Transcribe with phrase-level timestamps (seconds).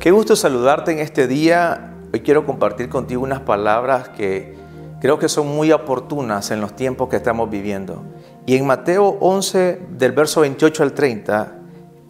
[0.00, 1.94] Qué gusto saludarte en este día.
[2.10, 4.56] Hoy quiero compartir contigo unas palabras que
[4.98, 8.02] creo que son muy oportunas en los tiempos que estamos viviendo.
[8.46, 11.52] Y en Mateo 11, del verso 28 al 30,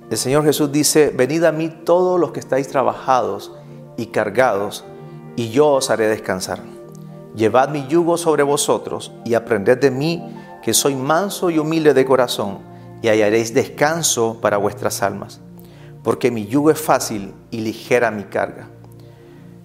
[0.08, 3.56] el Señor Jesús dice, venid a mí todos los que estáis trabajados
[3.96, 4.84] y cargados,
[5.34, 6.60] y yo os haré descansar.
[7.34, 10.32] Llevad mi yugo sobre vosotros y aprended de mí,
[10.62, 12.60] que soy manso y humilde de corazón,
[13.02, 15.40] y hallaréis descanso para vuestras almas,
[16.02, 18.68] porque mi yugo es fácil y ligera mi carga.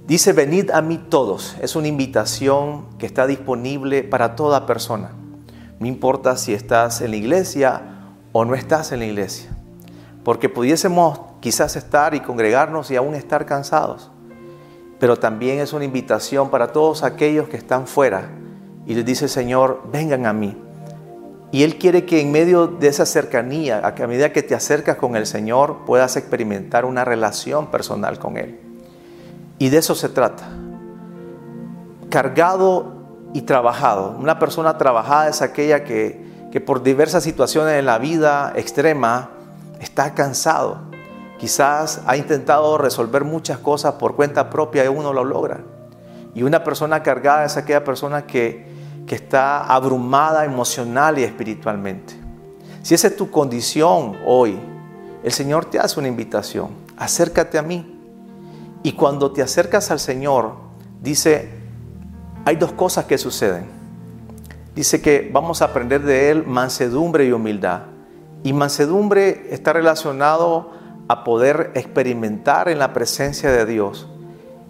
[0.08, 1.56] Dice, venid a mí todos.
[1.62, 5.12] Es una invitación que está disponible para toda persona.
[5.80, 7.82] No importa si estás en la iglesia
[8.32, 9.50] o no estás en la iglesia.
[10.24, 14.12] Porque pudiésemos quizás estar y congregarnos y aún estar cansados.
[15.00, 18.30] Pero también es una invitación para todos aquellos que están fuera.
[18.86, 20.56] Y les dice, Señor, vengan a mí.
[21.52, 25.16] Y Él quiere que en medio de esa cercanía, a medida que te acercas con
[25.16, 28.60] el Señor, puedas experimentar una relación personal con Él.
[29.58, 30.50] Y de eso se trata.
[32.10, 32.94] Cargado
[33.34, 34.16] y trabajado.
[34.20, 39.30] Una persona trabajada es aquella que, que por diversas situaciones en la vida extrema
[39.80, 40.80] está cansado.
[41.38, 45.60] Quizás ha intentado resolver muchas cosas por cuenta propia y uno lo logra.
[46.34, 48.75] Y una persona cargada es aquella persona que,
[49.06, 52.14] que está abrumada emocional y espiritualmente.
[52.82, 54.60] Si esa es tu condición hoy,
[55.24, 56.70] el Señor te hace una invitación.
[56.98, 57.92] Acércate a mí.
[58.84, 60.54] Y cuando te acercas al Señor,
[61.02, 61.50] dice,
[62.46, 63.66] hay dos cosas que suceden.
[64.76, 67.84] Dice que vamos a aprender de Él mansedumbre y humildad.
[68.44, 70.72] Y mansedumbre está relacionado
[71.08, 74.08] a poder experimentar en la presencia de Dios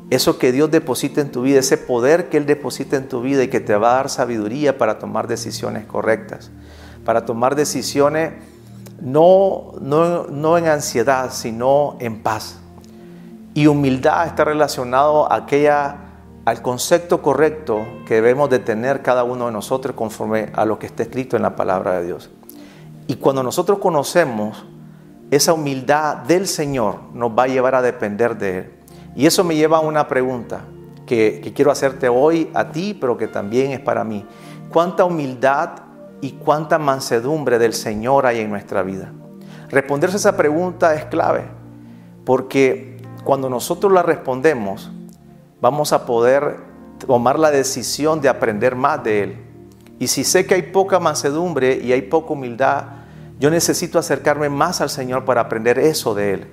[0.09, 3.43] eso que Dios deposita en tu vida, ese poder que Él deposita en tu vida
[3.43, 6.51] y que te va a dar sabiduría para tomar decisiones correctas,
[7.03, 8.33] para tomar decisiones
[9.01, 12.59] no, no, no en ansiedad, sino en paz.
[13.53, 15.97] Y humildad está relacionado a aquella,
[16.45, 20.85] al concepto correcto que debemos de tener cada uno de nosotros conforme a lo que
[20.85, 22.29] está escrito en la palabra de Dios.
[23.07, 24.65] Y cuando nosotros conocemos
[25.31, 28.71] esa humildad del Señor, nos va a llevar a depender de Él.
[29.15, 30.61] Y eso me lleva a una pregunta
[31.05, 34.25] que, quiero hacerte hoy a ti, pero que también es para mí.
[34.71, 35.69] ¿Cuánta humildad
[36.21, 39.13] y cuánta mansedumbre del Señor hay en nuestra vida?
[39.69, 41.45] Responderse esa pregunta es clave,
[42.25, 44.91] porque cuando nosotros la respondemos,
[45.61, 46.57] vamos a poder
[47.05, 49.37] tomar la decisión de aprender más de Él.
[49.97, 52.83] Y si sé que hay poca mansedumbre y hay poca humildad,
[53.39, 56.47] yo necesito acercarme más al Señor para aprender eso de Él,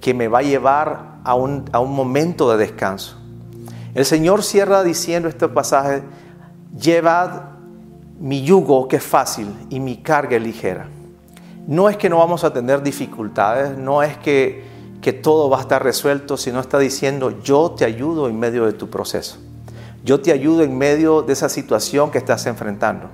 [0.00, 3.16] que me va a llevar a un, momento de descanso.
[3.94, 6.02] El Señor cierra diciendo este pasaje,
[6.78, 7.42] llevad
[8.20, 10.86] mi yugo que es fácil y mi carga es ligera.
[11.66, 14.74] No es que no vamos a tener dificultades, no es que
[15.04, 18.72] que todo va a estar resuelto, sino está diciendo, yo te ayudo en medio de
[18.72, 19.36] tu proceso.
[20.02, 23.10] Yo te ayudo en medio de esa situación que estás enfrentando.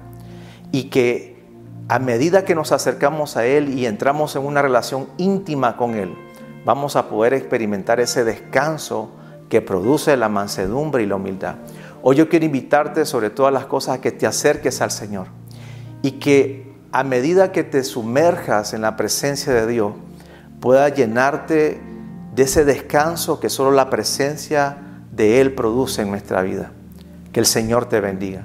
[0.70, 1.42] Y que
[1.88, 6.14] a medida que nos acercamos a Él y entramos en una relación íntima con Él,
[6.64, 9.10] vamos a poder experimentar ese descanso
[9.48, 11.56] que produce la mansedumbre y la humildad.
[12.02, 15.26] Hoy yo quiero invitarte sobre todas las cosas a que te acerques al Señor
[16.02, 19.92] y que a medida que te sumerjas en la presencia de Dios,
[20.60, 21.80] pueda llenarte
[22.34, 24.78] de ese descanso que solo la presencia
[25.12, 26.72] de Él produce en nuestra vida.
[27.32, 28.44] Que el Señor te bendiga.